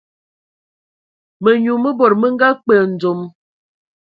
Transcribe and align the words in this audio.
Mənyu 1.43 1.73
mə 1.83 1.89
bod 1.99 2.13
mə 2.19 2.27
nga 2.33 2.49
kpe 2.59 2.75
ndzom. 2.91 3.19